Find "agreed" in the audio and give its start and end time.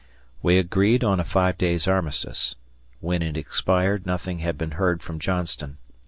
0.57-1.03